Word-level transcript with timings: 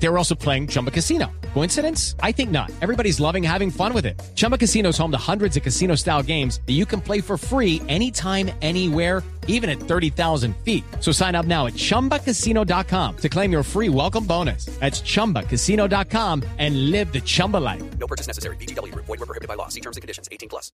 They 0.00 0.08
were 0.08 0.18
also 0.18 0.34
playing 0.34 0.68
Chumba 0.68 0.90
Casino. 0.90 1.30
Coincidence? 1.54 2.14
I 2.22 2.32
think 2.32 2.50
not. 2.50 2.70
Everybody's 2.80 3.18
loving 3.20 3.42
having 3.42 3.70
fun 3.70 3.92
with 3.92 4.06
it. 4.06 4.20
Chumba 4.34 4.56
Casino 4.56 4.90
is 4.90 4.98
home 4.98 5.10
to 5.10 5.18
hundreds 5.18 5.56
of 5.56 5.62
casino 5.62 5.96
style 5.96 6.22
games 6.22 6.60
that 6.66 6.74
you 6.74 6.86
can 6.86 7.00
play 7.00 7.20
for 7.20 7.36
free 7.36 7.82
anytime, 7.88 8.50
anywhere, 8.62 9.22
even 9.48 9.68
at 9.68 9.80
30,000 9.80 10.54
feet. 10.58 10.84
So 11.00 11.10
sign 11.10 11.34
up 11.34 11.46
now 11.46 11.66
at 11.66 11.74
chumbacasino.com 11.74 13.16
to 13.16 13.28
claim 13.28 13.50
your 13.50 13.64
free 13.64 13.88
welcome 13.88 14.24
bonus. 14.24 14.66
That's 14.78 15.00
chumbacasino.com 15.00 16.44
and 16.58 16.90
live 16.90 17.12
the 17.12 17.20
Chumba 17.20 17.56
life. 17.56 17.82
No 17.98 18.06
purchase 18.06 18.28
necessary. 18.28 18.56
BGW. 18.56 18.94
Void 18.94 19.08
were 19.08 19.26
prohibited 19.26 19.48
by 19.48 19.54
law. 19.54 19.68
See 19.68 19.80
terms 19.80 19.96
and 19.96 20.02
conditions. 20.02 20.28
18 20.30 20.48
plus. 20.48 20.70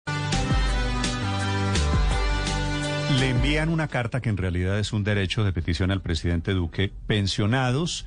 Le 3.18 3.28
envían 3.28 3.68
una 3.68 3.88
carta 3.88 4.20
que 4.20 4.30
en 4.30 4.36
realidad 4.36 4.78
es 4.78 4.92
un 4.92 5.02
derecho 5.02 5.44
de 5.44 5.52
petición 5.52 5.90
al 5.90 6.00
presidente 6.00 6.54
Duque, 6.54 6.92
pensionados 7.06 8.06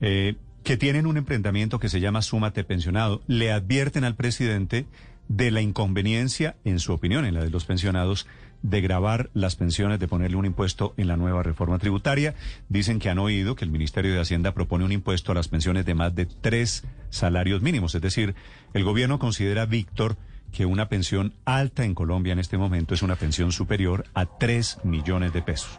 eh, 0.00 0.36
que 0.62 0.76
tienen 0.76 1.06
un 1.06 1.16
emprendimiento 1.16 1.78
que 1.78 1.88
se 1.88 2.00
llama 2.00 2.22
Súmate 2.22 2.64
Pensionado. 2.64 3.22
Le 3.26 3.52
advierten 3.52 4.04
al 4.04 4.14
presidente 4.14 4.86
de 5.28 5.50
la 5.50 5.60
inconveniencia, 5.60 6.56
en 6.64 6.80
su 6.80 6.92
opinión, 6.92 7.24
en 7.24 7.34
la 7.34 7.44
de 7.44 7.50
los 7.50 7.64
pensionados, 7.64 8.26
de 8.62 8.80
grabar 8.80 9.30
las 9.32 9.56
pensiones, 9.56 9.98
de 9.98 10.08
ponerle 10.08 10.36
un 10.36 10.44
impuesto 10.44 10.92
en 10.96 11.08
la 11.08 11.16
nueva 11.16 11.42
reforma 11.42 11.78
tributaria. 11.78 12.34
Dicen 12.68 12.98
que 12.98 13.08
han 13.08 13.18
oído 13.18 13.54
que 13.54 13.64
el 13.64 13.70
Ministerio 13.70 14.12
de 14.12 14.20
Hacienda 14.20 14.52
propone 14.52 14.84
un 14.84 14.92
impuesto 14.92 15.32
a 15.32 15.34
las 15.34 15.48
pensiones 15.48 15.86
de 15.86 15.94
más 15.94 16.14
de 16.14 16.26
tres 16.26 16.84
salarios 17.10 17.62
mínimos. 17.62 17.94
Es 17.94 18.02
decir, 18.02 18.34
el 18.74 18.84
gobierno 18.84 19.18
considera, 19.18 19.66
Víctor, 19.66 20.16
que 20.52 20.66
una 20.66 20.88
pensión 20.88 21.32
alta 21.44 21.84
en 21.84 21.94
Colombia 21.94 22.32
en 22.32 22.38
este 22.40 22.58
momento 22.58 22.94
es 22.94 23.02
una 23.02 23.16
pensión 23.16 23.52
superior 23.52 24.04
a 24.14 24.26
tres 24.26 24.78
millones 24.84 25.32
de 25.32 25.42
pesos. 25.42 25.78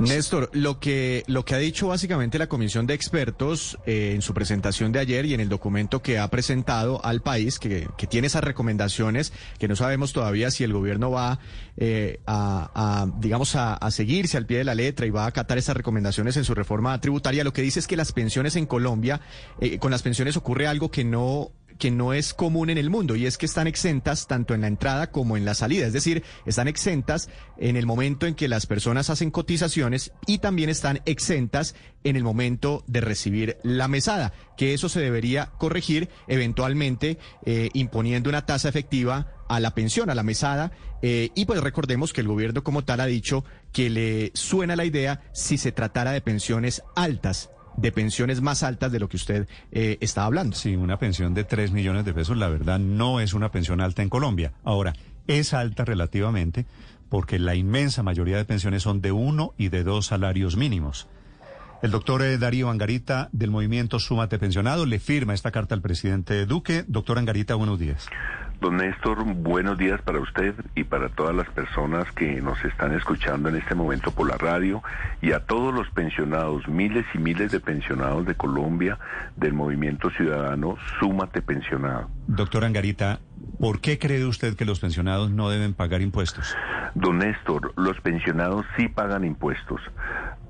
Néstor, 0.00 0.50
lo 0.52 0.78
que, 0.78 1.24
lo 1.26 1.44
que 1.44 1.54
ha 1.54 1.58
dicho 1.58 1.88
básicamente 1.88 2.38
la 2.38 2.48
comisión 2.48 2.86
de 2.86 2.94
expertos 2.94 3.78
eh, 3.86 4.12
en 4.14 4.22
su 4.22 4.34
presentación 4.34 4.92
de 4.92 5.00
ayer 5.00 5.26
y 5.26 5.34
en 5.34 5.40
el 5.40 5.48
documento 5.48 6.02
que 6.02 6.18
ha 6.18 6.28
presentado 6.28 7.04
al 7.04 7.22
país, 7.22 7.58
que, 7.58 7.88
que 7.96 8.06
tiene 8.06 8.26
esas 8.26 8.44
recomendaciones, 8.44 9.32
que 9.58 9.68
no 9.68 9.76
sabemos 9.76 10.12
todavía 10.12 10.50
si 10.50 10.64
el 10.64 10.72
gobierno 10.72 11.10
va 11.10 11.38
eh, 11.76 12.20
a, 12.26 13.06
digamos, 13.18 13.56
a, 13.56 13.74
a, 13.74 13.90
seguirse 13.90 14.36
al 14.36 14.46
pie 14.46 14.58
de 14.58 14.64
la 14.64 14.74
letra 14.74 15.06
y 15.06 15.10
va 15.10 15.24
a 15.24 15.28
acatar 15.28 15.58
esas 15.58 15.76
recomendaciones 15.76 16.36
en 16.36 16.44
su 16.44 16.54
reforma 16.54 17.00
tributaria, 17.00 17.44
lo 17.44 17.52
que 17.52 17.62
dice 17.62 17.80
es 17.80 17.86
que 17.86 17.96
las 17.96 18.12
pensiones 18.12 18.56
en 18.56 18.66
Colombia, 18.66 19.20
eh, 19.60 19.78
con 19.78 19.90
las 19.90 20.02
pensiones 20.02 20.36
ocurre 20.36 20.66
algo 20.66 20.90
que 20.90 21.04
no 21.04 21.50
que 21.82 21.90
no 21.90 22.12
es 22.12 22.32
común 22.32 22.70
en 22.70 22.78
el 22.78 22.90
mundo 22.90 23.16
y 23.16 23.26
es 23.26 23.36
que 23.36 23.44
están 23.44 23.66
exentas 23.66 24.28
tanto 24.28 24.54
en 24.54 24.60
la 24.60 24.68
entrada 24.68 25.10
como 25.10 25.36
en 25.36 25.44
la 25.44 25.52
salida, 25.52 25.84
es 25.84 25.92
decir, 25.92 26.22
están 26.46 26.68
exentas 26.68 27.28
en 27.58 27.76
el 27.76 27.86
momento 27.86 28.24
en 28.28 28.36
que 28.36 28.46
las 28.46 28.66
personas 28.66 29.10
hacen 29.10 29.32
cotizaciones 29.32 30.12
y 30.28 30.38
también 30.38 30.70
están 30.70 31.00
exentas 31.06 31.74
en 32.04 32.14
el 32.14 32.22
momento 32.22 32.84
de 32.86 33.00
recibir 33.00 33.56
la 33.64 33.88
mesada, 33.88 34.32
que 34.56 34.74
eso 34.74 34.88
se 34.88 35.00
debería 35.00 35.50
corregir 35.58 36.08
eventualmente 36.28 37.18
eh, 37.46 37.68
imponiendo 37.72 38.30
una 38.30 38.46
tasa 38.46 38.68
efectiva 38.68 39.32
a 39.48 39.58
la 39.58 39.74
pensión, 39.74 40.08
a 40.08 40.14
la 40.14 40.22
mesada, 40.22 40.70
eh, 41.02 41.30
y 41.34 41.46
pues 41.46 41.60
recordemos 41.60 42.12
que 42.12 42.20
el 42.20 42.28
gobierno 42.28 42.62
como 42.62 42.84
tal 42.84 43.00
ha 43.00 43.06
dicho 43.06 43.44
que 43.72 43.90
le 43.90 44.30
suena 44.34 44.76
la 44.76 44.84
idea 44.84 45.20
si 45.32 45.58
se 45.58 45.72
tratara 45.72 46.12
de 46.12 46.20
pensiones 46.20 46.80
altas 46.94 47.50
de 47.76 47.92
pensiones 47.92 48.40
más 48.40 48.62
altas 48.62 48.92
de 48.92 49.00
lo 49.00 49.08
que 49.08 49.16
usted 49.16 49.48
eh, 49.70 49.98
está 50.00 50.24
hablando. 50.24 50.56
Sí, 50.56 50.76
una 50.76 50.98
pensión 50.98 51.34
de 51.34 51.44
3 51.44 51.72
millones 51.72 52.04
de 52.04 52.14
pesos, 52.14 52.36
la 52.36 52.48
verdad, 52.48 52.78
no 52.78 53.20
es 53.20 53.34
una 53.34 53.50
pensión 53.50 53.80
alta 53.80 54.02
en 54.02 54.08
Colombia. 54.08 54.52
Ahora, 54.64 54.94
es 55.26 55.54
alta 55.54 55.84
relativamente 55.84 56.66
porque 57.08 57.38
la 57.38 57.54
inmensa 57.54 58.02
mayoría 58.02 58.38
de 58.38 58.44
pensiones 58.44 58.82
son 58.82 59.02
de 59.02 59.12
uno 59.12 59.52
y 59.58 59.68
de 59.68 59.84
dos 59.84 60.06
salarios 60.06 60.56
mínimos. 60.56 61.08
El 61.82 61.90
doctor 61.90 62.22
eh, 62.22 62.38
Darío 62.38 62.70
Angarita 62.70 63.28
del 63.32 63.50
movimiento 63.50 63.98
Súmate 63.98 64.38
Pensionado 64.38 64.86
le 64.86 65.00
firma 65.00 65.34
esta 65.34 65.50
carta 65.50 65.74
al 65.74 65.82
presidente 65.82 66.46
Duque. 66.46 66.84
Doctor 66.86 67.18
Angarita, 67.18 67.56
buenos 67.56 67.78
días. 67.78 68.06
Don 68.62 68.76
Néstor, 68.76 69.24
buenos 69.24 69.76
días 69.76 70.00
para 70.02 70.20
usted 70.20 70.54
y 70.76 70.84
para 70.84 71.08
todas 71.08 71.34
las 71.34 71.48
personas 71.48 72.06
que 72.12 72.40
nos 72.40 72.64
están 72.64 72.94
escuchando 72.94 73.48
en 73.48 73.56
este 73.56 73.74
momento 73.74 74.12
por 74.12 74.28
la 74.28 74.36
radio 74.36 74.84
y 75.20 75.32
a 75.32 75.40
todos 75.40 75.74
los 75.74 75.90
pensionados, 75.90 76.68
miles 76.68 77.04
y 77.12 77.18
miles 77.18 77.50
de 77.50 77.58
pensionados 77.58 78.24
de 78.24 78.36
Colombia 78.36 79.00
del 79.34 79.52
movimiento 79.52 80.10
ciudadano 80.10 80.76
Súmate 81.00 81.42
Pensionado. 81.42 82.08
Doctor 82.28 82.64
Angarita, 82.64 83.18
¿por 83.58 83.80
qué 83.80 83.98
cree 83.98 84.24
usted 84.24 84.54
que 84.54 84.64
los 84.64 84.78
pensionados 84.78 85.32
no 85.32 85.50
deben 85.50 85.74
pagar 85.74 86.00
impuestos? 86.00 86.54
Don 86.94 87.18
Néstor, 87.18 87.72
los 87.76 88.00
pensionados 88.00 88.64
sí 88.76 88.86
pagan 88.86 89.24
impuestos. 89.24 89.80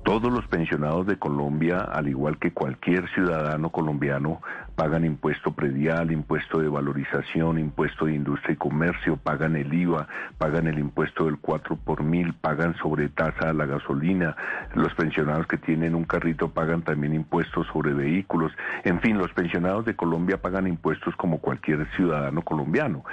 Todos 0.03 0.33
los 0.33 0.45
pensionados 0.47 1.07
de 1.07 1.17
Colombia, 1.17 1.79
al 1.79 2.09
igual 2.09 2.37
que 2.37 2.51
cualquier 2.51 3.09
ciudadano 3.11 3.69
colombiano, 3.69 4.41
pagan 4.75 5.05
impuesto 5.05 5.53
predial, 5.53 6.11
impuesto 6.11 6.59
de 6.59 6.67
valorización, 6.67 7.57
impuesto 7.57 8.05
de 8.05 8.15
industria 8.15 8.53
y 8.53 8.57
comercio, 8.57 9.15
pagan 9.15 9.55
el 9.55 9.73
IVA, 9.73 10.07
pagan 10.37 10.67
el 10.67 10.77
impuesto 10.77 11.25
del 11.25 11.37
4 11.37 11.77
por 11.77 12.03
mil, 12.03 12.33
pagan 12.33 12.75
sobretasa 12.77 13.49
a 13.49 13.53
la 13.53 13.65
gasolina. 13.65 14.35
Los 14.73 14.93
pensionados 14.93 15.47
que 15.47 15.57
tienen 15.57 15.95
un 15.95 16.03
carrito 16.03 16.49
pagan 16.49 16.81
también 16.81 17.13
impuestos 17.13 17.65
sobre 17.71 17.93
vehículos. 17.93 18.51
En 18.83 18.99
fin, 18.99 19.17
los 19.17 19.31
pensionados 19.31 19.85
de 19.85 19.95
Colombia 19.95 20.41
pagan 20.41 20.67
impuestos 20.67 21.15
como 21.15 21.39
cualquier 21.39 21.87
ciudadano 21.95 22.41
colombiano. 22.41 23.05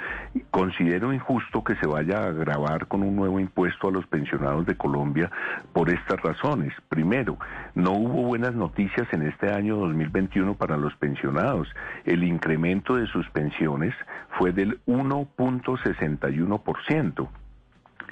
Considero 0.49 1.13
injusto 1.13 1.63
que 1.63 1.75
se 1.75 1.87
vaya 1.87 2.19
a 2.19 2.27
agravar 2.27 2.87
con 2.87 3.01
un 3.01 3.15
nuevo 3.15 3.39
impuesto 3.39 3.87
a 3.87 3.91
los 3.91 4.05
pensionados 4.07 4.65
de 4.65 4.75
Colombia 4.75 5.31
por 5.71 5.89
estas 5.89 6.19
razones. 6.21 6.73
Primero, 6.89 7.37
no 7.75 7.91
hubo 7.91 8.23
buenas 8.23 8.53
noticias 8.53 9.07
en 9.13 9.21
este 9.23 9.51
año 9.51 9.77
2021 9.77 10.55
para 10.55 10.77
los 10.77 10.93
pensionados. 10.95 11.67
El 12.05 12.23
incremento 12.23 12.95
de 12.95 13.07
sus 13.07 13.27
pensiones 13.29 13.93
fue 14.37 14.51
del 14.51 14.79
1.61% 14.85 17.27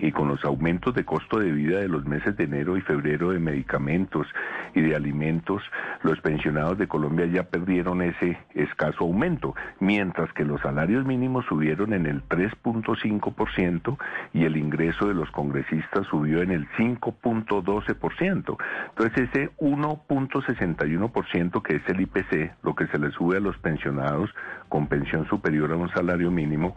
y 0.01 0.11
con 0.11 0.27
los 0.27 0.43
aumentos 0.45 0.93
de 0.93 1.05
costo 1.05 1.39
de 1.39 1.51
vida 1.51 1.79
de 1.79 1.87
los 1.87 2.05
meses 2.05 2.35
de 2.37 2.45
enero 2.45 2.77
y 2.77 2.81
febrero 2.81 3.31
de 3.31 3.39
medicamentos 3.39 4.27
y 4.73 4.81
de 4.81 4.95
alimentos, 4.95 5.61
los 6.03 6.19
pensionados 6.21 6.77
de 6.77 6.87
Colombia 6.87 7.25
ya 7.25 7.43
perdieron 7.43 8.01
ese 8.01 8.38
escaso 8.53 9.03
aumento, 9.03 9.55
mientras 9.79 10.31
que 10.33 10.45
los 10.45 10.61
salarios 10.61 11.05
mínimos 11.05 11.45
subieron 11.45 11.93
en 11.93 12.05
el 12.05 12.23
3.5% 12.27 13.97
y 14.33 14.45
el 14.45 14.57
ingreso 14.57 15.07
de 15.07 15.13
los 15.13 15.29
congresistas 15.31 16.05
subió 16.07 16.41
en 16.41 16.51
el 16.51 16.67
5.12%. 16.77 18.57
Entonces 18.89 19.29
ese 19.29 19.51
1.61% 19.57 21.61
que 21.61 21.75
es 21.75 21.88
el 21.88 22.01
IPC, 22.01 22.53
lo 22.63 22.75
que 22.75 22.88
se 22.88 22.99
le 22.99 23.11
sube 23.11 23.38
a 23.38 23.41
los 23.41 23.57
pensionados 23.57 24.33
con 24.69 24.88
pensión 24.88 25.27
superior 25.27 25.71
a 25.71 25.77
un 25.77 25.89
salario 25.89 26.31
mínimo, 26.31 26.75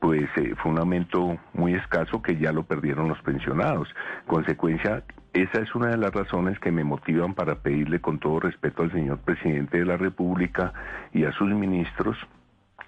pues 0.00 0.28
eh, 0.36 0.54
fue 0.56 0.72
un 0.72 0.78
aumento 0.78 1.38
muy 1.54 1.74
escaso 1.74 2.22
que 2.22 2.36
ya 2.36 2.52
lo 2.58 2.64
perdieron 2.64 3.08
los 3.08 3.20
pensionados. 3.22 3.88
Consecuencia, 4.26 5.04
esa 5.32 5.60
es 5.60 5.72
una 5.76 5.90
de 5.90 5.96
las 5.96 6.12
razones 6.12 6.58
que 6.58 6.72
me 6.72 6.82
motivan 6.82 7.34
para 7.34 7.54
pedirle 7.54 8.00
con 8.00 8.18
todo 8.18 8.40
respeto 8.40 8.82
al 8.82 8.90
señor 8.90 9.18
presidente 9.18 9.78
de 9.78 9.86
la 9.86 9.96
República 9.96 10.72
y 11.12 11.24
a 11.24 11.32
sus 11.32 11.48
ministros 11.48 12.16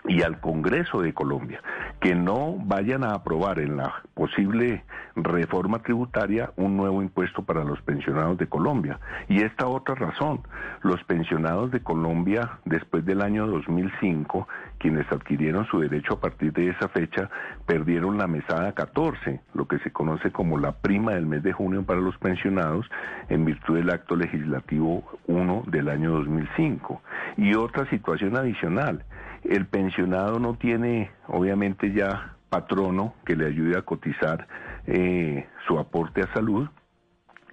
y 0.09 0.23
al 0.23 0.41
Congreso 0.41 1.03
de 1.03 1.13
Colombia 1.13 1.63
que 2.01 2.15
no 2.15 2.57
vayan 2.57 3.05
a 3.05 3.15
aprobar 3.15 3.59
en 3.59 3.77
la 3.77 4.03
posible 4.15 4.85
reforma 5.17 5.81
tributaria 5.81 6.51
un 6.57 6.77
nuevo 6.77 7.03
impuesto 7.03 7.43
para 7.43 7.63
los 7.65 7.81
pensionados 7.83 8.39
de 8.39 8.47
Colombia. 8.47 8.99
Y 9.29 9.43
esta 9.43 9.67
otra 9.67 9.95
razón, 9.95 10.41
los 10.83 11.03
pensionados 11.05 11.71
de 11.71 11.81
Colombia 11.81 12.59
después 12.65 13.05
del 13.05 13.21
año 13.21 13.47
2005, 13.47 14.49
quienes 14.79 15.11
adquirieron 15.13 15.67
su 15.67 15.81
derecho 15.81 16.15
a 16.15 16.21
partir 16.21 16.53
de 16.53 16.71
esa 16.71 16.89
fecha, 16.89 17.29
perdieron 17.67 18.17
la 18.17 18.27
mesada 18.27 18.73
14, 18.73 19.41
lo 19.55 19.69
que 19.69 19.79
se 19.81 19.93
conoce 19.93 20.31
como 20.33 20.59
la 20.59 20.73
prima 20.73 21.13
del 21.13 21.27
mes 21.27 21.43
de 21.43 21.53
junio 21.53 21.83
para 21.85 22.01
los 22.01 22.17
pensionados, 22.19 22.87
en 23.29 23.45
virtud 23.45 23.77
del 23.77 23.91
acto 23.91 24.17
legislativo 24.17 25.05
1 25.27 25.65
del 25.67 25.89
año 25.89 26.13
2005. 26.13 27.03
Y 27.37 27.55
otra 27.55 27.89
situación 27.91 28.37
adicional, 28.37 29.05
el 29.45 29.67
pensionado 29.67 30.39
no 30.39 30.55
tiene, 30.55 31.11
obviamente, 31.29 31.93
ya 31.93 32.37
patrono 32.49 33.15
que 33.25 33.37
le 33.37 33.47
ayude 33.47 33.79
a 33.79 33.83
cotizar 33.83 34.49
eh, 34.87 35.47
su 35.67 35.79
aporte 35.79 36.23
a 36.23 36.33
salud 36.35 36.69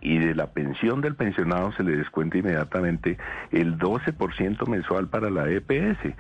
y 0.01 0.17
de 0.19 0.35
la 0.35 0.47
pensión 0.47 1.01
del 1.01 1.15
pensionado 1.15 1.71
se 1.73 1.83
le 1.83 1.95
descuenta 1.97 2.37
inmediatamente 2.37 3.17
el 3.51 3.77
12% 3.77 4.67
mensual 4.67 5.07
para 5.07 5.29
la 5.29 5.49
EPS. 5.49 6.13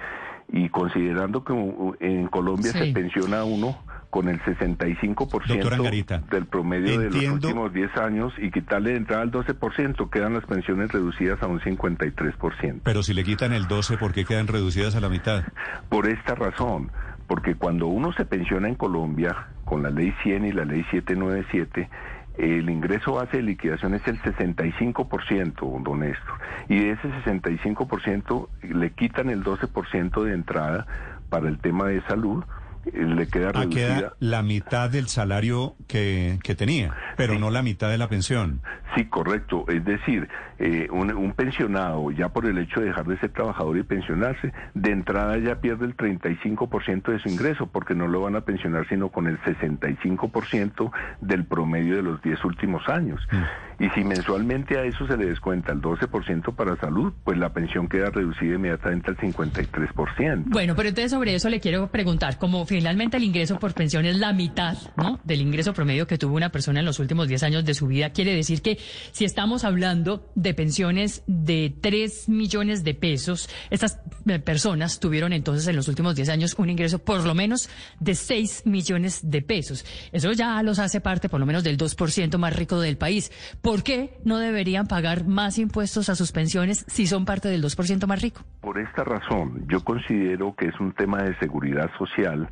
Y 0.49 0.69
considerando 0.69 1.43
que 1.43 1.53
en 1.99 2.27
Colombia 2.27 2.71
Sí. 2.71 2.79
se 2.79 2.93
pensiona 2.93 3.43
uno 3.43 3.77
con 4.09 4.29
el 4.29 4.39
65% 4.41 6.29
del 6.29 6.45
promedio 6.45 6.99
de 6.99 7.09
los 7.09 7.23
últimos 7.23 7.73
10 7.73 7.97
años 7.97 8.33
y 8.37 8.51
quitarle 8.51 8.91
de 8.91 8.97
entrada 8.97 9.23
al 9.23 9.31
12%, 9.31 10.09
quedan 10.09 10.33
las 10.33 10.45
pensiones 10.45 10.91
reducidas 10.91 11.41
a 11.43 11.47
un 11.47 11.59
53%. 11.59 12.81
Pero 12.83 13.03
si 13.03 13.13
le 13.13 13.23
quitan 13.23 13.53
el 13.53 13.67
12, 13.67 13.97
¿por 13.97 14.13
qué 14.13 14.25
quedan 14.25 14.47
reducidas 14.47 14.95
a 14.95 15.01
la 15.01 15.09
mitad? 15.09 15.43
Por 15.89 16.07
esta 16.07 16.35
razón, 16.35 16.91
porque 17.27 17.55
cuando 17.55 17.87
uno 17.87 18.13
se 18.13 18.25
pensiona 18.25 18.69
en 18.69 18.75
Colombia 18.75 19.47
con 19.65 19.83
la 19.83 19.89
ley 19.89 20.13
100 20.23 20.45
y 20.45 20.51
la 20.53 20.63
ley 20.63 20.85
797, 20.91 21.89
el 22.37 22.69
ingreso 22.69 23.13
base 23.13 23.37
de 23.37 23.43
liquidación 23.43 23.95
es 23.95 24.07
el 24.07 24.21
65%, 24.21 25.83
don 25.83 25.99
Néstor. 25.99 26.39
Y 26.69 26.79
de 26.79 26.91
ese 26.91 27.09
65% 27.25 28.47
le 28.61 28.91
quitan 28.91 29.29
el 29.29 29.43
12% 29.43 30.23
de 30.23 30.33
entrada 30.33 30.85
para 31.29 31.49
el 31.49 31.57
tema 31.59 31.87
de 31.87 32.01
salud 32.03 32.43
le 32.93 33.27
queda 33.27 33.49
ah, 33.49 33.63
reducida. 33.63 34.13
la 34.19 34.43
mitad 34.43 34.89
del 34.89 35.07
salario 35.07 35.75
que, 35.87 36.39
que 36.43 36.55
tenía, 36.55 36.93
pero 37.15 37.39
no 37.39 37.49
la 37.49 37.61
mitad 37.61 37.89
de 37.89 37.97
la 37.97 38.07
pensión. 38.09 38.61
Sí, 38.95 39.05
correcto. 39.05 39.65
Es 39.67 39.83
decir, 39.85 40.27
eh, 40.59 40.87
un, 40.91 41.11
un, 41.13 41.33
pensionado, 41.33 42.09
ya 42.11 42.29
por 42.29 42.45
el 42.45 42.57
hecho 42.57 42.79
de 42.79 42.87
dejar 42.87 43.05
de 43.05 43.19
ser 43.19 43.31
trabajador 43.31 43.77
y 43.77 43.83
pensionarse, 43.83 44.53
de 44.73 44.91
entrada 44.91 45.37
ya 45.37 45.61
pierde 45.61 45.85
el 45.85 45.95
35% 45.95 47.11
de 47.11 47.19
su 47.19 47.29
ingreso, 47.29 47.67
porque 47.67 47.93
no 47.93 48.07
lo 48.07 48.21
van 48.21 48.35
a 48.35 48.41
pensionar 48.41 48.87
sino 48.87 49.09
con 49.09 49.27
el 49.27 49.39
65% 49.41 50.91
del 51.21 51.45
promedio 51.45 51.97
de 51.97 52.01
los 52.01 52.21
10 52.21 52.43
últimos 52.45 52.87
años. 52.89 53.21
Mm. 53.31 53.83
Y 53.83 53.89
si 53.91 54.03
mensualmente 54.03 54.79
a 54.79 54.83
eso 54.83 55.05
se 55.05 55.17
le 55.17 55.25
descuenta 55.25 55.71
el 55.71 55.81
12% 55.81 56.55
para 56.55 56.75
salud, 56.77 57.13
pues 57.23 57.37
la 57.37 57.53
pensión 57.53 57.87
queda 57.87 58.09
reducida 58.09 58.55
inmediatamente 58.55 59.11
al 59.11 59.17
53%. 59.17 60.45
Bueno, 60.47 60.75
pero 60.75 60.89
entonces 60.89 61.11
sobre 61.11 61.35
eso 61.35 61.49
le 61.49 61.59
quiero 61.59 61.87
preguntar, 61.87 62.39
como 62.39 62.65
finalmente 62.77 63.17
el 63.17 63.23
ingreso 63.23 63.57
por 63.57 63.73
pensión 63.73 64.05
es 64.05 64.17
la 64.17 64.33
mitad 64.33 64.77
¿no? 64.97 65.19
del 65.23 65.41
ingreso 65.41 65.73
promedio 65.73 66.05
que 66.05 66.19
tuvo 66.19 66.35
una 66.35 66.49
persona 66.49 66.79
en 66.79 66.85
los 66.85 66.99
últimos 66.99 67.27
10 67.27 67.41
años 67.41 67.65
de 67.65 67.73
su 67.73 67.87
vida, 67.87 68.11
quiere 68.11 68.35
decir 68.35 68.61
que 68.61 68.77
si 69.11 69.25
estamos 69.25 69.63
hablando 69.63 70.29
de 70.35 70.53
pensiones 70.53 71.23
de 71.25 71.75
3 71.81 72.29
millones 72.29 72.83
de 72.83 72.93
pesos, 72.93 73.49
estas 73.71 73.99
eh, 74.27 74.37
personas 74.37 74.99
tuvieron 74.99 75.33
entonces 75.33 75.67
en 75.67 75.75
los 75.75 75.87
últimos 75.87 76.15
10 76.15 76.29
años 76.29 76.53
un 76.59 76.69
ingreso 76.69 76.99
por 76.99 77.25
lo 77.25 77.33
menos 77.33 77.67
de 77.99 78.13
6 78.13 78.67
millones 78.67 79.27
de 79.27 79.41
pesos. 79.41 79.83
Eso 80.11 80.31
ya 80.33 80.61
los 80.61 80.77
hace 80.77 81.01
parte 81.01 81.29
por 81.29 81.39
lo 81.39 81.47
menos 81.47 81.63
del 81.63 81.79
2% 81.79 82.37
más 82.37 82.55
rico 82.55 82.79
del 82.79 82.97
país. 82.97 83.31
¿Por 83.63 83.81
qué 83.81 84.19
no 84.23 84.37
deberían 84.37 84.85
pagar 84.85 85.25
más 85.25 85.57
impuestos 85.57 86.09
a 86.09 86.15
sus 86.15 86.31
pensiones 86.31 86.85
si 86.87 87.07
son 87.07 87.25
parte 87.25 87.49
del 87.49 87.63
2% 87.63 88.05
más 88.05 88.21
rico? 88.21 88.43
Por 88.61 88.77
esta 88.77 89.03
razón, 89.03 89.65
yo 89.67 89.83
considero 89.83 90.55
que 90.55 90.67
es 90.67 90.79
un 90.79 90.93
tema 90.93 91.23
de 91.23 91.35
seguridad 91.39 91.89
social 91.97 92.47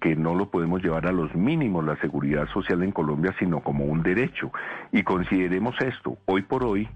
que 0.00 0.16
no 0.16 0.34
lo 0.34 0.50
podemos 0.50 0.82
llevar 0.82 1.06
a 1.06 1.12
los 1.12 1.34
mínimos 1.34 1.84
la 1.84 1.96
seguridad 1.96 2.46
social 2.48 2.82
en 2.82 2.92
Colombia, 2.92 3.34
sino 3.38 3.60
como 3.60 3.84
un 3.84 4.02
derecho. 4.02 4.52
Y 4.92 5.02
consideremos 5.02 5.74
esto, 5.80 6.18
hoy 6.26 6.42
por 6.42 6.64
hoy 6.64 6.88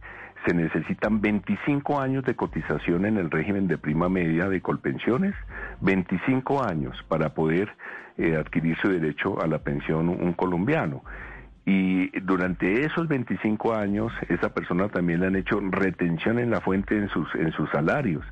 se 0.46 0.54
necesitan 0.54 1.20
25 1.20 2.00
años 2.00 2.24
de 2.24 2.34
cotización 2.34 3.06
en 3.06 3.16
el 3.16 3.30
régimen 3.30 3.68
de 3.68 3.78
prima 3.78 4.08
media 4.08 4.48
de 4.48 4.60
colpensiones, 4.60 5.34
25 5.80 6.64
años 6.64 6.96
para 7.08 7.34
poder 7.34 7.70
eh, 8.18 8.36
adquirir 8.36 8.76
su 8.78 8.88
derecho 8.88 9.40
a 9.40 9.46
la 9.46 9.58
pensión 9.58 10.08
un 10.08 10.32
colombiano. 10.32 11.02
Y 11.64 12.10
durante 12.20 12.84
esos 12.84 13.06
25 13.06 13.74
años, 13.74 14.12
esa 14.28 14.52
persona 14.52 14.88
también 14.88 15.20
le 15.20 15.26
han 15.28 15.36
hecho 15.36 15.60
retención 15.60 16.38
en 16.40 16.50
la 16.50 16.60
fuente 16.60 16.96
en 16.96 17.08
sus, 17.08 17.32
en 17.36 17.52
sus 17.52 17.70
salarios. 17.70 18.24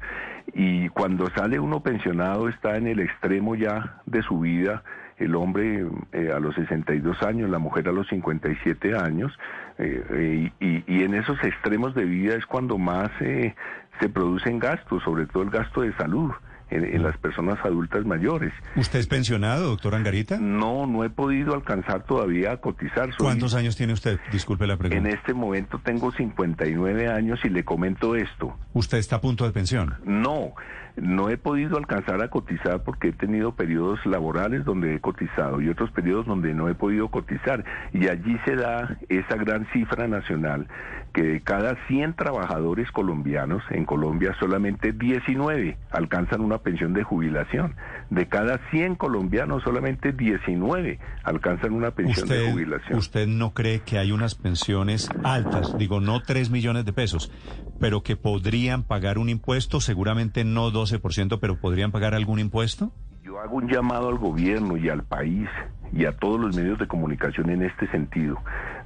Y 0.53 0.89
cuando 0.89 1.31
sale 1.31 1.61
uno 1.61 1.81
pensionado, 1.81 2.49
está 2.49 2.77
en 2.77 2.89
el 2.89 2.99
extremo 2.99 3.55
ya 3.55 4.01
de 4.07 4.23
su 4.23 4.41
vida, 4.41 4.83
el 5.19 5.37
hombre 5.37 5.87
eh, 6.13 6.33
a 6.35 6.41
los 6.41 6.57
62 6.57 7.23
años, 7.23 7.51
la 7.51 7.59
mujer 7.59 7.89
a 7.89 7.93
los 7.93 8.09
57 8.09 8.97
años, 8.97 9.39
eh, 9.79 10.03
eh, 10.11 10.85
y, 10.89 11.03
en 11.05 11.15
esos 11.15 11.43
extremos 11.45 11.95
de 11.95 12.05
vida 12.05 12.35
es 12.35 12.47
cuando 12.47 12.79
más 12.79 13.11
se 13.19 14.09
producen 14.09 14.59
gastos, 14.59 15.03
sobre 15.05 15.27
todo 15.27 15.45
el 15.45 15.51
gasto 15.51 15.83
de 15.83 15.93
salud 15.93 16.33
en, 16.71 17.03
las 17.03 17.17
personas 17.19 17.59
adultas 17.65 18.05
mayores. 18.05 18.53
¿Usted 18.77 18.99
es 18.99 19.07
pensionado, 19.07 19.69
doctor 19.69 19.95
Angarita? 19.95 20.39
No, 20.39 20.87
no 20.87 21.05
he 21.05 21.11
podido 21.11 21.55
alcanzar 21.55 22.05
todavía 22.05 22.53
a 22.53 22.57
cotizar. 22.59 23.11
¿Cuántos 23.17 23.55
años 23.55 23.77
tiene 23.77 23.93
usted? 23.93 24.19
Disculpe 24.33 24.67
la 24.67 24.77
pregunta. 24.77 25.09
En 25.09 25.15
este 25.15 25.35
momento 25.35 25.81
tengo 25.85 26.13
59 26.13 27.09
años 27.09 27.41
y 27.45 27.49
le 27.49 27.65
comento 27.65 28.15
esto. 28.17 28.57
¿Usted 28.73 28.99
está 28.99 29.17
a 29.17 29.21
punto 29.21 29.45
de 29.45 29.53
pensión? 29.53 29.97
No, 30.05 30.55
no 31.01 31.31
he 31.31 31.37
podido 31.37 31.79
alcanzar 31.79 32.23
a 32.23 32.29
cotizar 32.29 32.83
porque 32.83 33.09
he 33.09 33.13
tenido 33.13 33.53
periodos 33.53 34.05
laborales 34.05 34.65
donde 34.65 34.95
he 34.95 35.01
cotizado 35.01 35.61
y 35.61 35.69
otros 35.69 35.91
periodos 35.91 36.27
donde 36.27 36.55
no 36.55 36.69
he 36.69 36.75
podido 36.75 37.09
cotizar. 37.09 37.65
Y 37.93 38.09
allí 38.09 38.37
se 38.45 38.57
da 38.57 38.99
esa 39.09 39.37
gran 39.37 39.67
cifra 39.73 40.07
nacional 40.09 40.67
que 41.13 41.23
de 41.23 41.41
cada 41.41 41.77
100 41.89 42.15
trabajadores 42.15 42.91
colombianos 42.93 43.63
en 43.71 43.85
Colombia 43.85 44.35
solamente 44.39 44.93
19 44.93 45.77
alcanzan 45.91 46.41
una 46.41 46.59
pensión 46.59 46.93
de 46.93 47.03
jubilación. 47.03 47.75
De 48.11 48.29
cada 48.29 48.61
100 48.71 48.97
colombianos 48.97 49.63
solamente 49.63 50.13
19 50.13 50.99
alcanzan 51.25 51.73
una 51.73 51.91
pensión 51.91 52.29
de 52.29 52.53
jubilación. 52.53 52.99
¿Usted 52.99 53.27
no 53.27 53.53
cree 53.55 53.81
que 53.81 53.99
hay 53.99 54.13
unas 54.13 54.35
pensiones 54.35 55.09
altas, 55.25 55.77
digo 55.79 56.01
no 56.01 56.23
3 56.23 56.51
millones 56.51 56.85
de 56.85 56.93
pesos, 56.93 57.33
pero 57.81 58.03
que 58.03 58.15
podrían 58.15 58.85
pagar 58.85 59.19
un 59.19 59.29
impuesto, 59.29 59.81
seguramente 59.81 60.45
no 60.45 60.71
12%, 60.71 61.39
pero 61.41 61.57
podrían 61.57 61.91
pagar 61.91 62.15
algún 62.15 62.39
impuesto? 62.39 62.93
Yo 63.25 63.41
hago 63.41 63.57
un 63.57 63.69
llamado 63.69 64.09
al 64.09 64.19
gobierno 64.19 64.77
y 64.77 64.89
al 64.89 65.03
país 65.03 65.49
y 65.93 66.05
a 66.05 66.13
todos 66.17 66.39
los 66.39 66.55
medios 66.55 66.79
de 66.79 66.87
comunicación 66.87 67.51
en 67.51 67.63
este 67.63 67.91
sentido. 67.91 68.37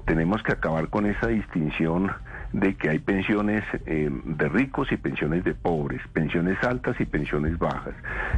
Tenemos 0.06 0.42
que 0.42 0.52
acabar 0.52 0.88
con 0.88 1.06
esa 1.06 1.26
distinción 1.26 2.10
de 2.54 2.76
que 2.76 2.88
hay 2.88 3.00
pensiones 3.00 3.64
eh, 3.84 4.08
de 4.24 4.48
ricos 4.48 4.90
y 4.92 4.96
pensiones 4.96 5.42
de 5.42 5.54
pobres, 5.54 6.00
pensiones 6.12 6.56
altas 6.62 6.98
y 7.00 7.04
pensiones 7.04 7.58
bajas. 7.58 7.94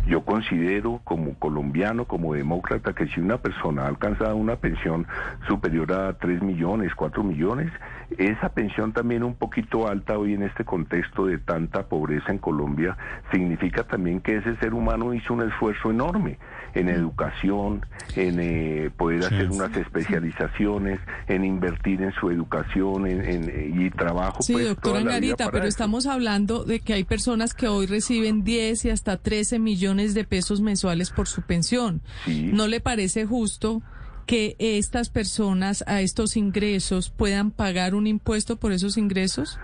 Yo 0.07 0.25
considero 0.25 1.03
como 1.05 1.35
colombiano, 1.35 2.07
como 2.07 2.33
demócrata, 2.33 2.95
que 2.95 3.09
si 3.09 3.21
una 3.21 3.37
persona 3.37 3.83
ha 3.83 3.89
alcanzado 3.89 4.35
una 4.37 4.57
pensión 4.57 5.07
superior 5.47 5.93
a 5.93 6.15
3 6.15 6.43
millones, 6.43 6.95
4 6.95 7.23
millones, 7.23 7.71
esa 8.17 8.49
pensión 8.49 8.95
también 8.95 9.23
un 9.23 9.35
poquito 9.35 9.87
alta 9.87 10.17
hoy 10.17 10.33
en 10.33 10.45
este 10.45 10.65
contexto 10.65 11.27
de 11.27 11.37
tanta 11.37 11.87
pobreza 11.87 12.33
en 12.33 12.39
Colombia, 12.39 12.97
significa 13.31 13.83
también 13.83 14.21
que 14.21 14.37
ese 14.37 14.57
ser 14.57 14.73
humano 14.73 15.13
hizo 15.13 15.35
un 15.35 15.43
esfuerzo 15.43 15.91
enorme 15.91 16.39
en 16.75 16.89
educación, 16.89 17.85
en 18.15 18.39
eh, 18.41 18.91
poder 18.97 19.25
hacer 19.25 19.51
unas 19.51 19.77
especializaciones, 19.77 21.01
en 21.27 21.45
invertir 21.45 22.03
en 22.03 22.13
su 22.13 22.31
educación 22.31 23.07
en, 23.07 23.81
y 23.81 23.91
trabajo. 24.07 24.43
Sí, 24.43 24.53
pues, 24.53 24.69
doctora 24.69 25.01
Angarita, 25.01 25.51
pero 25.51 25.67
estamos 25.67 26.07
hablando 26.07 26.65
de 26.65 26.81
que 26.81 26.95
hay 26.95 27.05
personas 27.05 27.55
que 27.55 27.69
hoy 27.69 27.87
reciben 27.87 28.45
10 28.45 28.85
y 28.85 28.91
hasta 28.91 29.17
13 29.17 29.59
millones 29.59 30.15
de 30.15 30.25
pesos 30.25 30.61
mensuales 30.61 31.11
por 31.11 31.29
su 31.29 31.43
pensión. 31.43 32.03
¿No 32.27 32.67
le 32.69 32.81
parece 32.81 33.27
justo? 33.27 33.83
que 34.27 34.57
estas 34.59 35.09
personas 35.09 35.85
a 35.87 36.01
estos 36.01 36.37
ingresos 36.37 37.11
puedan 37.11 37.53
pagar 37.53 37.95
un 37.95 38.09
impuesto 38.09 38.57
por 38.57 38.73
esos 38.73 38.97
ingresos? 38.97 39.57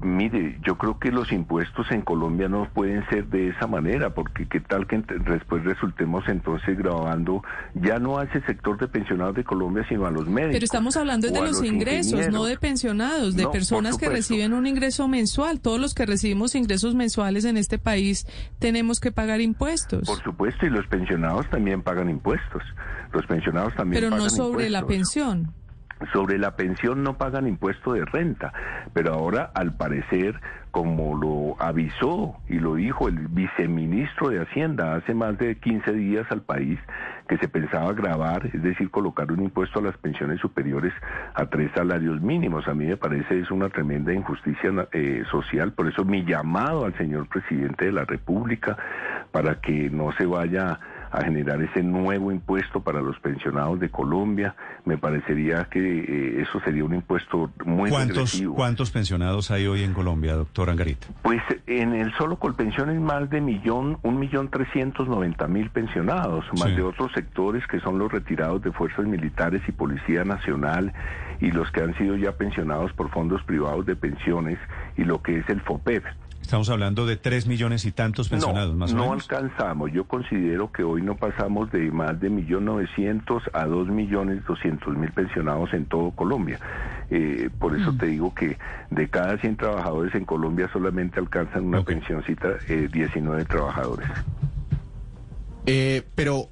Mire, 0.00 0.58
yo 0.62 0.78
creo 0.78 0.98
que 0.98 1.10
los 1.10 1.32
impuestos 1.32 1.90
en 1.90 2.02
Colombia 2.02 2.48
no 2.48 2.68
pueden 2.72 3.04
ser 3.08 3.26
de 3.26 3.48
esa 3.48 3.66
manera, 3.66 4.14
porque 4.14 4.46
qué 4.46 4.60
tal 4.60 4.86
que 4.86 4.98
después 4.98 5.64
resultemos 5.64 6.28
entonces 6.28 6.78
grabando 6.78 7.42
ya 7.74 7.98
no 7.98 8.18
a 8.18 8.24
ese 8.24 8.40
sector 8.42 8.78
de 8.78 8.86
pensionados 8.86 9.34
de 9.34 9.42
Colombia, 9.42 9.84
sino 9.88 10.06
a 10.06 10.10
los 10.12 10.28
médicos. 10.28 10.54
Pero 10.54 10.64
estamos 10.64 10.96
hablando 10.96 11.30
de 11.30 11.40
los, 11.40 11.64
ingresos, 11.64 12.28
no 12.28 12.44
de 12.44 12.56
pensionados, 12.56 13.34
de 13.34 13.48
personas 13.48 13.98
que 13.98 14.08
reciben 14.08 14.52
un 14.52 14.66
ingreso 14.68 15.08
mensual. 15.08 15.60
Todos 15.60 15.80
los 15.80 15.94
que 15.94 16.06
recibimos 16.06 16.54
ingresos 16.54 16.94
mensuales 16.94 17.44
en 17.44 17.56
este 17.56 17.78
país 17.78 18.26
tenemos 18.60 19.00
que 19.00 19.10
pagar 19.10 19.40
impuestos. 19.40 20.06
Por 20.06 20.22
supuesto, 20.22 20.64
y 20.64 20.70
los 20.70 20.86
pensionados 20.86 21.48
también 21.50 21.82
pagan 21.82 22.08
impuestos. 22.08 22.62
Los 23.12 23.26
pensionados 23.26 23.74
también 23.74 24.02
Pero 24.02 24.16
no 24.16 24.30
sobre 24.30 24.70
la 24.70 24.86
pensión 24.86 25.57
sobre 26.12 26.38
la 26.38 26.56
pensión 26.56 27.02
no 27.02 27.18
pagan 27.18 27.46
impuesto 27.46 27.92
de 27.92 28.04
renta, 28.04 28.52
pero 28.92 29.14
ahora 29.14 29.50
al 29.54 29.74
parecer, 29.76 30.40
como 30.70 31.16
lo 31.16 31.56
avisó 31.62 32.36
y 32.48 32.58
lo 32.58 32.74
dijo 32.74 33.08
el 33.08 33.28
viceministro 33.28 34.28
de 34.28 34.40
Hacienda 34.40 34.94
hace 34.94 35.14
más 35.14 35.38
de 35.38 35.56
15 35.56 35.92
días 35.92 36.26
al 36.30 36.42
país, 36.42 36.78
que 37.28 37.36
se 37.38 37.48
pensaba 37.48 37.92
grabar, 37.92 38.46
es 38.46 38.62
decir, 38.62 38.90
colocar 38.90 39.30
un 39.32 39.42
impuesto 39.42 39.80
a 39.80 39.82
las 39.82 39.96
pensiones 39.98 40.40
superiores 40.40 40.92
a 41.34 41.46
tres 41.46 41.70
salarios 41.74 42.20
mínimos. 42.20 42.66
A 42.68 42.74
mí 42.74 42.86
me 42.86 42.96
parece 42.96 43.40
es 43.40 43.50
una 43.50 43.68
tremenda 43.68 44.12
injusticia 44.12 44.88
eh, 44.92 45.24
social, 45.30 45.72
por 45.72 45.88
eso 45.88 46.04
mi 46.04 46.24
llamado 46.24 46.86
al 46.86 46.96
señor 46.96 47.28
presidente 47.28 47.86
de 47.86 47.92
la 47.92 48.04
República 48.04 48.76
para 49.30 49.60
que 49.60 49.90
no 49.90 50.12
se 50.12 50.26
vaya 50.26 50.78
a 51.10 51.24
generar 51.24 51.62
ese 51.62 51.82
nuevo 51.82 52.32
impuesto 52.32 52.80
para 52.80 53.00
los 53.00 53.18
pensionados 53.20 53.80
de 53.80 53.90
Colombia. 53.90 54.54
Me 54.84 54.98
parecería 54.98 55.64
que 55.64 55.80
eh, 55.80 56.42
eso 56.42 56.60
sería 56.60 56.84
un 56.84 56.94
impuesto 56.94 57.50
muy 57.64 57.90
¿Cuántos, 57.90 58.42
¿Cuántos 58.54 58.90
pensionados 58.90 59.50
hay 59.50 59.66
hoy 59.66 59.82
en 59.82 59.94
Colombia, 59.94 60.34
doctor 60.34 60.70
Angarita? 60.70 61.06
Pues 61.22 61.42
en 61.66 61.94
el 61.94 62.12
solo 62.16 62.38
Colpensiones 62.38 63.00
más 63.00 63.28
de 63.30 63.40
millón, 63.40 63.98
un 64.02 64.18
millón 64.18 64.48
trescientos 64.48 65.08
noventa 65.08 65.48
mil 65.48 65.70
pensionados, 65.70 66.44
más 66.58 66.74
de 66.74 66.82
otros 66.82 67.12
sectores 67.12 67.66
que 67.66 67.80
son 67.80 67.98
los 67.98 68.10
retirados 68.10 68.62
de 68.62 68.72
fuerzas 68.72 69.06
militares 69.06 69.62
y 69.68 69.72
Policía 69.72 70.24
Nacional 70.24 70.92
y 71.40 71.50
los 71.50 71.70
que 71.70 71.82
han 71.82 71.96
sido 71.96 72.16
ya 72.16 72.32
pensionados 72.32 72.92
por 72.92 73.10
fondos 73.10 73.42
privados 73.44 73.86
de 73.86 73.96
pensiones 73.96 74.58
y 74.96 75.04
lo 75.04 75.22
que 75.22 75.38
es 75.38 75.48
el 75.48 75.60
FOPEP. 75.60 76.04
Estamos 76.48 76.70
hablando 76.70 77.04
de 77.04 77.18
tres 77.18 77.46
millones 77.46 77.84
y 77.84 77.92
tantos 77.92 78.30
pensionados, 78.30 78.70
no, 78.72 78.78
más 78.78 78.94
o 78.94 78.96
no 78.96 79.02
menos. 79.10 79.30
alcanzamos. 79.30 79.92
Yo 79.92 80.04
considero 80.04 80.72
que 80.72 80.82
hoy 80.82 81.02
no 81.02 81.14
pasamos 81.14 81.70
de 81.70 81.90
más 81.90 82.18
de 82.20 82.30
millón 82.30 82.64
novecientos 82.64 83.42
a 83.52 83.66
dos 83.66 83.88
millones 83.88 84.42
doscientos 84.46 84.96
mil 84.96 85.12
pensionados 85.12 85.74
en 85.74 85.84
todo 85.84 86.10
Colombia. 86.12 86.58
Eh, 87.10 87.50
por 87.58 87.76
eso 87.76 87.92
te 87.98 88.06
digo 88.06 88.34
que 88.34 88.56
de 88.88 89.08
cada 89.10 89.36
100 89.36 89.56
trabajadores 89.58 90.14
en 90.14 90.24
Colombia 90.24 90.70
solamente 90.72 91.20
alcanzan 91.20 91.66
una 91.66 91.80
Ok. 91.80 91.88
pensioncita 91.88 92.48
eh, 92.66 92.88
19 92.90 93.44
trabajadores. 93.44 94.08
Eh, 95.66 96.02
pero, 96.14 96.48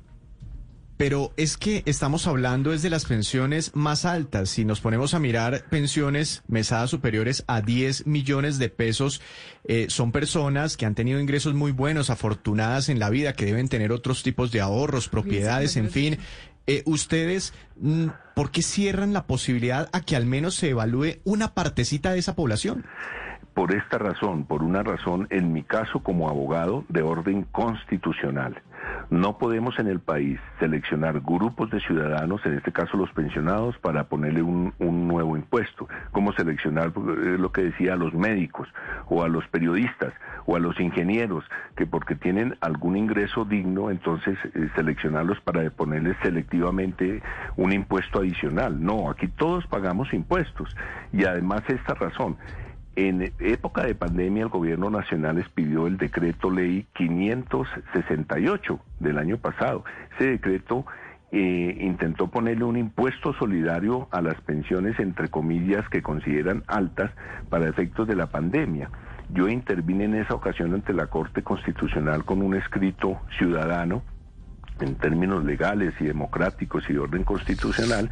pero 0.97 1.33
es 1.37 1.57
que 1.57 1.83
estamos 1.87 2.27
hablando 2.27 2.73
es 2.73 2.83
de 2.83 2.91
las 2.91 3.05
pensiones 3.05 3.75
más 3.75 4.05
altas. 4.05 4.51
Si 4.51 4.65
nos 4.65 4.81
ponemos 4.81 5.15
a 5.15 5.19
mirar 5.19 5.65
pensiones 5.69 6.43
mesadas 6.49 6.91
superiores 6.91 7.45
a 7.47 7.61
10 7.61 8.07
millones 8.07 8.59
de 8.59 8.71
pesos, 8.71 9.21
eh, 9.65 9.87
son 9.89 10.13
personas 10.13 10.77
que 10.77 10.87
han 10.87 10.95
tenido 10.95 11.21
ingresos 11.21 11.55
muy 11.55 11.73
buenos, 11.73 12.11
afortunadas 12.11 12.89
en 12.89 12.99
la 12.99 13.11
vida, 13.11 13.35
que 13.35 13.45
deben 13.45 13.69
tener 13.69 13.93
otros 13.93 14.23
tipos 14.23 14.53
de 14.53 14.61
ahorros, 14.61 15.09
propiedades, 15.09 15.77
en 15.77 15.91
fin. 15.91 16.19
Eh, 16.67 16.83
ustedes, 16.87 17.53
mm, 17.77 18.07
¿por 18.35 18.51
qué 18.51 18.63
cierran 18.63 19.13
la 19.13 19.27
posibilidad 19.27 19.89
a 19.93 20.01
que 20.01 20.17
al 20.17 20.27
menos 20.27 20.57
se 20.57 20.71
evalúe 20.71 21.19
una 21.25 21.55
partecita 21.55 22.13
de 22.13 22.19
esa 22.19 22.35
población? 22.35 22.85
Por 23.57 23.73
esta 23.73 23.97
razón, 23.97 24.45
por 24.45 24.63
una 24.63 24.83
razón, 24.83 25.29
en 25.31 25.55
mi 25.55 25.63
caso 25.63 26.01
como 26.01 26.29
abogado 26.29 26.85
de 26.91 27.01
orden 27.01 27.45
constitucional. 27.53 28.61
No 29.09 29.39
podemos 29.39 29.79
en 29.79 29.87
el 29.87 29.99
país 29.99 30.39
seleccionar 30.61 31.21
grupos 31.21 31.71
de 31.71 31.81
ciudadanos, 31.81 32.45
en 32.45 32.53
este 32.59 32.71
caso 32.71 32.99
los 32.99 33.11
pensionados, 33.13 33.79
para 33.79 34.05
ponerle 34.05 34.43
un, 34.43 34.75
nuevo 35.09 35.39
impuesto. 35.39 35.89
Como 36.13 36.35
seleccionar 36.35 36.89
eh, 36.89 37.37
lo 37.39 37.51
que 37.51 37.63
decía 37.63 37.95
a 37.95 37.97
los 37.97 38.13
médicos 38.13 38.69
o 39.09 39.23
a 39.23 39.29
los 39.29 39.49
periodistas 39.49 40.13
o 40.45 40.55
a 40.57 40.59
los 40.59 40.79
ingenieros, 40.79 41.43
que 41.77 41.87
porque 41.87 42.15
tienen 42.15 42.59
algún 42.61 42.95
ingreso 42.99 43.47
digno, 43.47 43.91
entonces 43.91 44.37
eh, 44.53 44.69
seleccionarlos 44.77 45.41
para 45.41 45.71
ponerles 45.71 46.19
selectivamente 46.23 47.23
un 47.57 47.73
impuesto 47.73 48.19
adicional. 48.19 48.85
No, 48.85 49.09
aquí 49.09 49.29
todos 49.29 49.67
pagamos 49.67 50.13
impuestos. 50.13 50.77
Y 51.11 51.25
además 51.25 51.63
esta 51.69 51.95
razón, 51.95 52.37
en 52.97 53.33
época 53.39 53.85
de 53.85 53.95
pandemia 53.95 54.45
el 54.45 54.49
gobierno 54.49 54.91
nacional 54.91 55.39
expidió 55.39 55.87
el 55.87 55.99
decreto 55.99 56.51
ley 56.51 56.87
568 56.95 58.81
del 59.01 59.19
año 59.19 59.37
pasado. 59.37 59.85
Ese 60.15 60.31
decreto 60.31 60.87
eh, 61.31 61.77
intentó 61.81 62.29
ponerle 62.29 62.65
un 62.65 62.79
impuesto 62.79 63.35
solidario 63.35 64.09
a 64.11 64.23
las 64.23 64.41
pensiones, 64.41 64.99
entre 64.99 65.29
comillas, 65.29 65.87
que 65.91 66.03
consideran 66.03 66.65
altas 66.67 67.11
para 67.51 67.69
efectos 67.69 68.09
de 68.09 68.17
la 68.17 68.29
pandemia. 68.29 68.91
Yo 69.29 69.49
intervine 69.49 70.05
en 70.05 70.15
esa 70.15 70.35
ocasión 70.35 70.73
ante 70.73 70.95
la 70.95 71.09
Corte 71.09 71.43
Constitucional 71.43 72.25
con 72.25 72.41
un 72.41 72.55
escrito 72.55 73.21
ciudadano 73.37 74.03
en 74.81 74.95
términos 74.95 75.45
legales 75.45 75.95
y 76.01 76.05
democráticos 76.05 76.89
y 76.89 76.95
de 76.95 76.99
orden 76.99 77.25
constitucional, 77.25 78.11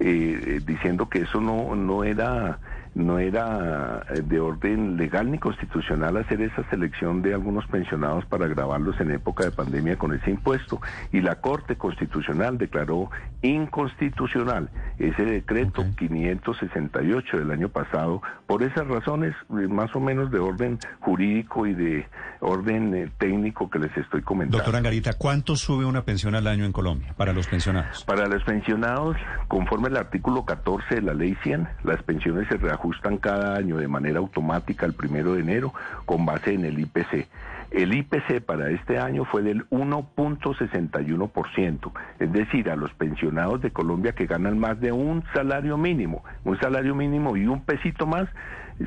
eh, 0.00 0.40
eh, 0.46 0.60
diciendo 0.66 1.08
que 1.08 1.20
eso 1.20 1.40
no, 1.40 1.74
no 1.76 2.04
era 2.04 2.58
no 2.98 3.18
era 3.18 4.04
eh, 4.10 4.22
de 4.22 4.40
orden 4.40 4.96
legal 4.96 5.30
ni 5.30 5.38
constitucional 5.38 6.16
hacer 6.16 6.42
esa 6.42 6.68
selección 6.68 7.22
de 7.22 7.32
algunos 7.32 7.66
pensionados 7.68 8.26
para 8.26 8.48
grabarlos 8.48 9.00
en 9.00 9.12
época 9.12 9.44
de 9.44 9.52
pandemia 9.52 9.96
con 9.96 10.12
ese 10.12 10.30
impuesto. 10.30 10.80
Y 11.12 11.20
la 11.20 11.36
Corte 11.36 11.76
Constitucional 11.76 12.58
declaró 12.58 13.10
inconstitucional 13.42 14.68
ese 14.98 15.24
decreto 15.24 15.82
Ok. 15.82 15.96
568 15.98 17.38
del 17.38 17.50
año 17.50 17.68
pasado 17.68 18.22
por 18.46 18.62
esas 18.62 18.86
razones 18.86 19.34
eh, 19.50 19.68
más 19.68 19.94
o 19.94 20.00
menos 20.00 20.30
de 20.30 20.38
orden 20.38 20.78
jurídico 21.00 21.66
y 21.66 21.74
de 21.74 22.06
orden 22.40 22.94
eh, 22.94 23.10
técnico 23.18 23.70
que 23.70 23.78
les 23.78 23.96
estoy 23.96 24.22
comentando. 24.22 24.58
Doctor 24.58 24.76
Angarita, 24.76 25.12
¿cuánto 25.14 25.56
sube 25.56 25.84
una 25.84 26.02
pensión 26.04 26.34
al 26.34 26.46
año 26.46 26.64
en 26.64 26.72
Colombia 26.72 27.14
para 27.16 27.32
los 27.32 27.46
pensionados? 27.46 28.04
Para 28.04 28.26
los 28.26 28.42
pensionados, 28.44 29.16
conforme 29.48 29.88
al 29.88 29.96
artículo 29.96 30.44
14 30.44 30.96
de 30.96 31.02
la 31.02 31.14
Ley 31.14 31.36
100, 31.42 31.68
las 31.84 32.02
pensiones 32.02 32.48
se 32.48 32.56
reajustan 32.56 33.18
cada 33.18 33.56
año 33.56 33.76
de 33.76 33.88
manera 33.88 34.18
automática 34.18 34.86
el 34.86 34.94
primero 34.94 35.34
de 35.34 35.40
enero 35.40 35.72
con 36.06 36.24
base 36.26 36.54
en 36.54 36.64
el 36.64 36.78
IPC. 36.78 37.28
El 37.70 37.94
IPC 37.94 38.40
para 38.44 38.70
este 38.70 38.98
año 38.98 39.24
fue 39.26 39.42
del 39.42 39.68
1.61%, 39.70 41.92
es 42.18 42.32
decir, 42.32 42.70
a 42.70 42.76
los 42.76 42.90
pensionados 42.94 43.60
de 43.60 43.70
Colombia 43.70 44.14
que 44.14 44.24
ganan 44.26 44.58
más 44.58 44.80
de 44.80 44.90
un 44.92 45.22
salario 45.34 45.76
mínimo, 45.76 46.24
un 46.44 46.58
salario 46.60 46.94
mínimo 46.94 47.36
y 47.36 47.46
un 47.46 47.60
pesito 47.62 48.06
más, 48.06 48.26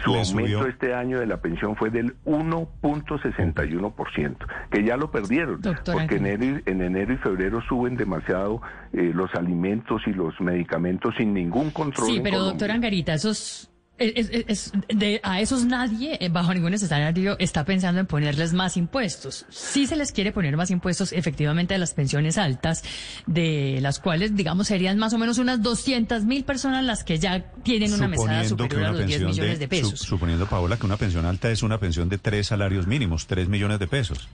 su 0.04 0.14
Le 0.14 0.22
aumento 0.22 0.60
subió. 0.60 0.68
este 0.68 0.94
año 0.94 1.20
de 1.20 1.26
la 1.26 1.42
pensión 1.42 1.76
fue 1.76 1.90
del 1.90 2.16
1.61%, 2.24 4.36
que 4.72 4.84
ya 4.84 4.96
lo 4.98 5.12
perdieron, 5.12 5.62
Doctor 5.62 5.96
porque 5.96 6.16
en 6.16 6.26
enero, 6.28 6.62
en 6.66 6.82
enero 6.82 7.14
y 7.14 7.18
febrero 7.18 7.62
suben 7.68 7.98
demasiado 7.98 8.62
eh, 8.94 9.12
los 9.14 9.34
alimentos 9.36 10.02
y 10.08 10.14
los 10.14 10.40
medicamentos 10.40 11.14
sin 11.18 11.34
ningún 11.34 11.72
control. 11.72 12.08
Sí, 12.08 12.22
pero 12.24 12.40
doctor 12.40 12.72
Angarita, 12.72 13.14
esos, 13.14 13.70
es- 14.02 14.30
es- 14.32 14.44
es- 14.48 14.72
de, 14.90 15.20
a 15.24 15.42
esos 15.42 15.66
nadie, 15.66 16.18
eh, 16.20 16.30
bajo 16.30 16.54
ningún 16.54 16.74
escenario, 16.74 17.36
está 17.40 17.64
pensando 17.66 18.00
en 18.00 18.08
ponerles 18.08 18.54
más 18.54 18.78
impuestos. 18.78 19.46
Sí 19.50 19.88
se 19.88 19.96
les 19.96 20.12
quiere 20.12 20.32
poner 20.32 20.58
más 20.58 20.72
impuestos, 20.72 21.14
efectivamente, 21.14 21.76
a 21.76 21.78
las 21.78 21.94
pensiones 21.94 22.38
altas, 22.38 22.84
de 23.28 23.80
las 23.82 24.00
cuales, 24.00 24.36
digamos, 24.36 24.68
serían 24.68 24.98
más 24.98 25.14
o 25.14 25.18
menos 25.18 25.38
unas 25.38 25.62
200 25.62 26.26
mil 26.26 26.44
personas 26.44 26.84
las 26.84 27.04
que 27.04 27.20
ya 27.20 27.52
tienen 27.64 27.94
una 27.94 28.08
mesada 28.08 28.44
superior 28.46 28.86
a 28.86 28.92
los 28.92 29.06
10 29.06 29.22
millones 29.22 29.60
de, 29.60 29.68
pesos. 29.68 30.00
suponiendo, 30.00 30.46
Paola, 30.48 30.78
que 30.78 30.86
una 30.86 30.98
pensión 30.98 31.26
alta 31.26 31.50
es 31.52 31.64
una 31.64 31.78
pensión 31.80 32.10
de 32.10 32.18
tres 32.18 32.48
salarios 32.48 32.88
mínimos, 32.88 33.28
tres 33.28 33.48
millones 33.48 33.80
de 33.80 33.88
pesos. 33.88 34.28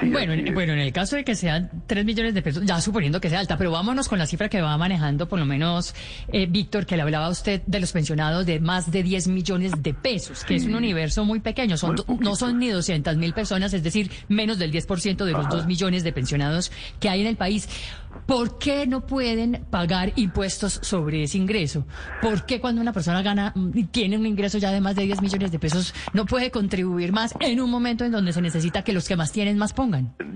Sí, 0.00 0.08
Bueno, 0.08 0.32
en, 0.32 0.54
bueno, 0.54 0.72
en 0.72 0.78
el 0.78 0.92
caso 0.92 1.16
de 1.16 1.24
que 1.24 1.34
sean 1.34 1.70
3 1.86 2.04
millones 2.04 2.34
de 2.34 2.42
pesos, 2.42 2.64
ya 2.64 2.80
suponiendo 2.80 3.20
que 3.20 3.28
sea 3.28 3.40
alta, 3.40 3.58
pero 3.58 3.70
vámonos 3.70 4.08
con 4.08 4.18
la 4.18 4.26
cifra 4.26 4.48
que 4.48 4.60
va 4.60 4.76
manejando, 4.78 5.28
por 5.28 5.38
lo 5.38 5.44
menos, 5.44 5.94
eh, 6.32 6.46
Víctor, 6.46 6.86
que 6.86 6.96
le 6.96 7.02
hablaba 7.02 7.26
a 7.26 7.30
usted 7.30 7.62
de 7.66 7.80
los 7.80 7.92
pensionados 7.92 8.46
de 8.46 8.60
más 8.60 8.90
de 8.90 9.02
10 9.02 9.28
millones 9.28 9.72
de 9.82 9.94
pesos, 9.94 10.44
que 10.44 10.56
es 10.56 10.64
un 10.64 10.74
universo 10.74 11.24
muy 11.24 11.40
pequeño, 11.40 11.76
son, 11.76 11.96
Muy 12.06 12.18
no 12.18 12.36
son 12.36 12.58
ni 12.58 12.70
200 12.70 13.16
mil 13.16 13.34
personas, 13.34 13.74
es 13.74 13.82
decir, 13.82 14.10
menos 14.28 14.58
del 14.58 14.72
10% 14.72 15.24
de 15.24 15.32
los 15.32 15.46
Ajá. 15.46 15.56
2 15.56 15.66
millones 15.66 16.04
de 16.04 16.12
pensionados 16.12 16.72
que 17.00 17.08
hay 17.08 17.20
en 17.20 17.26
el 17.26 17.36
país. 17.36 17.68
¿Por 18.26 18.58
qué 18.58 18.86
no 18.86 19.06
pueden 19.06 19.64
pagar 19.70 20.12
impuestos 20.16 20.78
sobre 20.82 21.22
ese 21.24 21.38
ingreso? 21.38 21.86
¿Por 22.20 22.44
qué 22.44 22.60
cuando 22.60 22.80
una 22.80 22.92
persona 22.92 23.22
gana, 23.22 23.52
mm, 23.54 23.84
tiene 23.90 24.18
un 24.18 24.26
ingreso 24.26 24.58
ya 24.58 24.70
de 24.70 24.80
más 24.80 24.96
de 24.96 25.04
10 25.04 25.22
millones 25.22 25.50
de 25.50 25.58
pesos, 25.58 25.94
no 26.12 26.26
puede 26.26 26.50
contribuir 26.50 27.12
más 27.12 27.34
en 27.40 27.60
un 27.60 27.70
momento 27.70 28.04
en 28.04 28.12
donde 28.12 28.32
se 28.32 28.42
necesita 28.42 28.82
que 28.84 28.92
los 28.92 29.08
que 29.08 29.16
más 29.16 29.32
tienen 29.32 29.56
más 29.56 29.72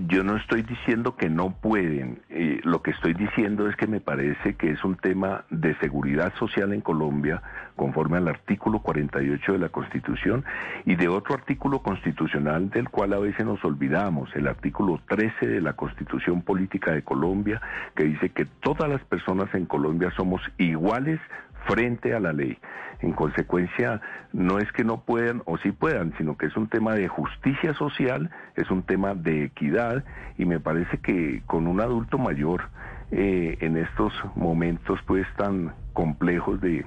Yo 0.07 0.23
no 0.23 0.37
estoy 0.37 0.61
diciendo 0.63 1.15
que 1.15 1.29
no 1.29 1.51
pueden. 1.51 2.21
eh, 2.29 2.59
lo 2.63 2.81
que 2.81 2.91
estoy 2.91 3.13
diciendo 3.13 3.69
es 3.69 3.75
que 3.75 3.87
me 3.87 4.01
parece 4.01 4.55
que 4.55 4.71
es 4.71 4.83
un 4.83 4.95
tema 4.95 5.45
de 5.49 5.75
seguridad 5.79 6.33
social 6.35 6.73
en 6.73 6.81
Colombia, 6.81 7.41
conforme 7.75 8.17
al 8.17 8.27
artículo 8.27 8.79
48 8.79 9.53
de 9.53 9.59
la 9.59 9.69
Constitución, 9.69 10.43
y 10.85 10.95
de 10.95 11.07
otro 11.07 11.35
artículo 11.35 11.79
constitucional 11.79 12.69
del 12.69 12.89
cual 12.89 13.13
a 13.13 13.19
veces 13.19 13.45
nos 13.45 13.63
olvidamos, 13.63 14.29
el 14.35 14.47
artículo 14.47 14.99
13 15.07 15.47
de 15.47 15.61
la 15.61 15.73
Constitución 15.73 16.41
Política 16.41 16.91
de 16.91 17.03
Colombia, 17.03 17.61
que 17.95 18.03
dice 18.03 18.29
que 18.29 18.45
todas 18.45 18.89
las 18.89 19.03
personas 19.03 19.53
en 19.53 19.65
Colombia 19.65 20.11
somos 20.15 20.41
iguales 20.57 21.19
frente 21.67 22.13
a 22.13 22.19
la 22.19 22.33
ley. 22.33 22.57
En 22.99 23.11
consecuencia, 23.11 24.01
no 24.33 24.57
es 24.57 24.71
que 24.71 24.83
no 24.83 25.01
puedan 25.01 25.43
o 25.45 25.57
sí 25.57 25.71
puedan, 25.71 26.13
sino 26.17 26.35
que 26.37 26.47
es 26.47 26.57
un 26.57 26.67
tema 26.67 26.95
de 26.95 27.07
justicia 27.07 27.73
social, 27.75 28.31
es 28.55 28.71
un 28.71 28.83
tema 28.83 29.13
de 29.13 29.45
equidad 29.45 30.03
y 30.37 30.45
me 30.45 30.59
parece 30.59 30.97
que 30.99 31.43
con 31.45 31.67
un 31.67 31.79
adulto 31.79 32.17
mayor 32.17 32.69
eh, 33.11 33.57
en 33.61 33.77
estos 33.77 34.13
momentos 34.35 34.99
pues 35.05 35.27
tan 35.37 35.73
complejos 35.93 36.59
de 36.59 36.85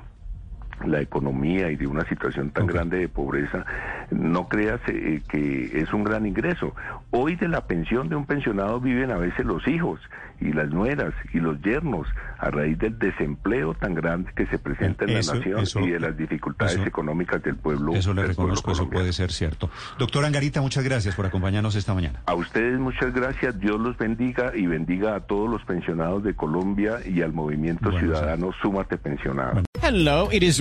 la 0.87 1.00
economía 1.00 1.70
y 1.70 1.76
de 1.76 1.87
una 1.87 2.04
situación 2.08 2.50
tan 2.50 2.66
grande 2.66 2.99
de 2.99 3.08
pobreza, 3.08 3.64
no 4.10 4.49
creas 4.49 4.80
eh, 4.88 5.22
que 5.28 5.80
es 5.80 5.92
un 5.92 6.04
gran 6.04 6.26
ingreso. 6.26 6.75
Hoy 7.10 7.37
de 7.37 7.49
la 7.49 7.66
pensión 7.66 8.08
de 8.08 8.16
un 8.16 8.26
pensionado 8.26 8.80
viven 8.80 9.10
a 9.10 9.16
veces 9.16 9.44
los 9.44 9.66
hijos 9.68 10.00
y 10.40 10.52
las 10.54 10.70
nueras 10.70 11.12
y 11.34 11.38
los 11.40 11.60
yernos 11.60 12.06
a 12.38 12.50
raíz 12.50 12.78
del 12.78 12.99
desempleo 12.99 13.75
tan 13.75 13.94
grande 13.94 14.32
que 14.34 14.46
se 14.46 14.58
presenta 14.58 15.04
en 15.04 15.10
Eso- 15.10 15.34
la 15.34 15.38
nación 15.38 15.60
eso- 15.60 15.80
y 15.80 15.90
de 15.90 16.00
las 16.00 16.16
dificultades 16.16 16.75
eso- 16.76 16.84
económicas 16.87 17.42
del 17.42 17.56
pueblo. 17.56 17.92
Eso 17.94 18.14
le 18.14 18.25
reconozco, 18.26 18.72
eso 18.72 18.88
puede 18.88 19.12
ser 19.12 19.30
cierto. 19.32 19.68
Doctor 19.99 20.25
Angarita, 20.25 20.62
muchas 20.62 20.82
gracias 20.82 21.14
por 21.14 21.26
acompañarnos 21.26 21.75
esta 21.76 21.92
mañana. 21.92 22.20
A 22.26 22.34
ustedes 22.34 22.78
muchas 22.78 23.12
gracias, 23.12 23.60
Dios 23.60 23.78
los 23.78 23.99
bendiga 23.99 24.52
y 24.56 24.66
bendiga 24.66 25.14
a 25.14 25.20
todos 25.20 25.50
los 25.50 25.62
pensionados 25.64 26.25
de 26.25 26.34
Colombia 26.34 26.99
y 27.04 27.20
al 27.20 27.32
movimiento 27.34 27.90
Bueno, 27.90 27.99
ciudadano 28.00 28.50
Súmate 28.62 28.96
Pensionado. 28.96 29.62
Hello, 29.82 30.28
it 30.32 30.42
is 30.42 30.60